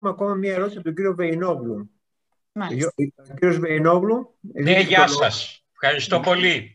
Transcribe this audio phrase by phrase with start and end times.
[0.00, 1.90] ακόμα μία ερώτηση από τον κύριο Βεϊνόγλου.
[2.52, 4.38] Ο κύριος Βεϊνόγλου.
[4.40, 5.64] Ναι, γεια σας.
[5.72, 6.74] Ευχαριστώ πολύ.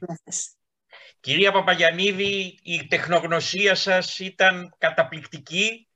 [1.19, 5.87] Κυρία Παπαγιαννίδη, η τεχνογνωσία σας ήταν καταπληκτική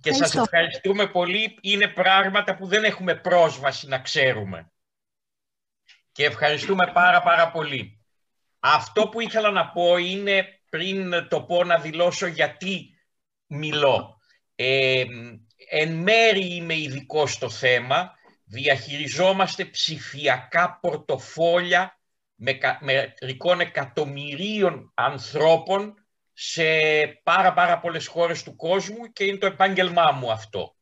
[0.00, 1.58] και σας ευχαριστούμε πολύ.
[1.60, 4.72] Είναι πράγματα που δεν έχουμε πρόσβαση να ξέρουμε.
[6.12, 8.00] Και ευχαριστούμε πάρα πάρα πολύ.
[8.58, 12.98] Αυτό που ήθελα να πω είναι, πριν το πω να δηλώσω γιατί
[13.46, 14.20] μιλώ.
[14.54, 15.04] Ε,
[15.70, 18.14] εν μέρη είμαι ειδικό στο θέμα,
[18.44, 22.00] διαχειριζόμαστε ψηφιακά πορτοφόλια
[22.34, 25.94] με, μερικών εκατομμυρίων ανθρώπων
[26.32, 26.64] σε
[27.22, 30.76] πάρα πάρα πολλές χώρες του κόσμου και είναι το επάγγελμά μου αυτό.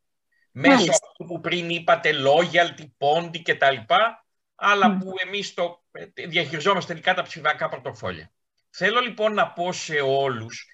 [0.53, 6.27] Μέσω αυτού που πριν είπατε loyalty, pondy και τα λοιπά, αλλά που εμείς το ε,
[6.27, 8.33] διαχειριζόμαστε τελικά τα ψηφιακά πορτοφόλια.
[8.71, 10.67] Θέλω λοιπόν να πω σε όλους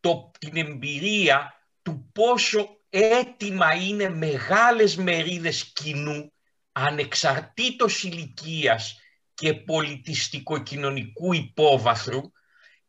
[0.00, 6.32] το, την εμπειρία του πόσο έτοιμα είναι μεγάλες μερίδες κοινού
[6.72, 9.00] ανεξαρτήτως ηλικίας
[9.34, 12.20] και πολιτιστικο-κοινωνικού υπόβαθρου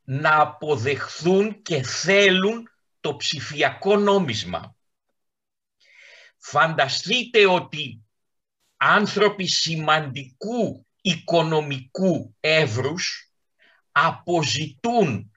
[0.04, 4.76] να αποδεχθούν και θέλουν το ψηφιακό νόμισμα.
[6.38, 8.04] Φανταστείτε ότι
[8.78, 13.32] άνθρωποι σημαντικού οικονομικού εύρους
[13.92, 15.32] αποζητούν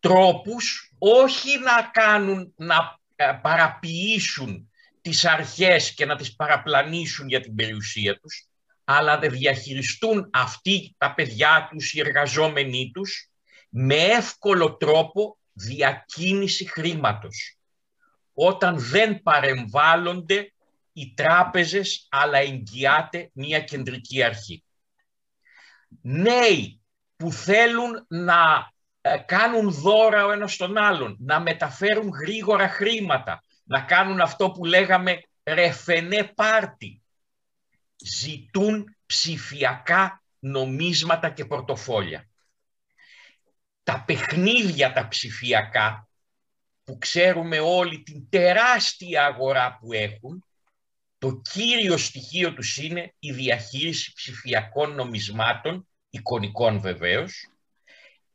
[0.00, 2.99] τρόπους όχι να κάνουν, να ε,
[3.42, 8.48] παραποιήσουν τις αρχές και να τις παραπλανήσουν για την περιουσία τους,
[8.84, 13.30] αλλά να διαχειριστούν αυτοί τα παιδιά τους, οι εργαζόμενοι τους,
[13.68, 17.58] με εύκολο τρόπο διακίνηση χρήματος.
[18.34, 20.52] Όταν δεν παρεμβάλλονται
[20.92, 24.64] οι τράπεζες, αλλά εγγυάται μια κεντρική αρχή.
[26.00, 26.80] Νέοι
[27.16, 28.79] που θέλουν να ε,
[29.26, 35.20] κάνουν δώρα ο ένας τον άλλον, να μεταφέρουν γρήγορα χρήματα, να κάνουν αυτό που λέγαμε
[35.44, 37.02] ρεφενέ πάρτι.
[37.96, 42.28] Ζητούν ψηφιακά νομίσματα και πορτοφόλια.
[43.82, 46.08] Τα παιχνίδια τα ψηφιακά,
[46.84, 50.44] που ξέρουμε όλοι την τεράστια αγορά που έχουν,
[51.18, 57.48] το κύριο στοιχείο τους είναι η διαχείριση ψηφιακών νομισμάτων, εικονικών βεβαίως,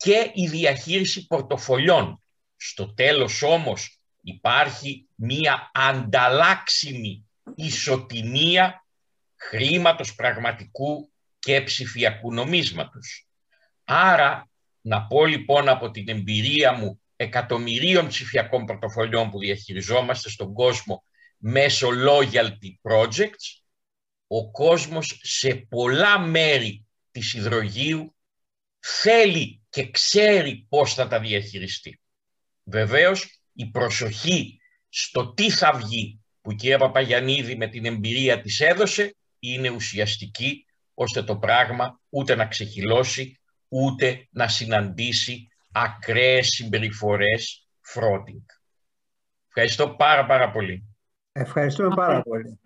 [0.05, 2.23] και η διαχείριση πορτοφολιών.
[2.55, 8.85] Στο τέλος όμως υπάρχει μία ανταλλάξιμη ισοτιμία
[9.35, 13.27] χρήματος πραγματικού και ψηφιακού νομίσματος.
[13.83, 14.49] Άρα,
[14.81, 21.03] να πω λοιπόν από την εμπειρία μου εκατομμυρίων ψηφιακών πορτοφολιών που διαχειριζόμαστε στον κόσμο
[21.37, 23.63] μέσω loyalty projects,
[24.27, 28.15] ο κόσμος σε πολλά μέρη της υδρογείου
[28.79, 31.99] θέλει και ξέρει πώς θα τα διαχειριστεί.
[32.63, 34.59] Βεβαίως, η προσοχή
[34.89, 40.65] στο τι θα βγει που η κυρία Παπαγιαννίδη με την εμπειρία της έδωσε είναι ουσιαστική
[40.93, 48.45] ώστε το πράγμα ούτε να ξεχυλώσει ούτε να συναντήσει ακραίες συμπεριφορές frauding.
[49.47, 50.95] Ευχαριστώ πάρα πάρα πολύ.
[51.31, 52.59] Ευχαριστούμε πάρα πολύ.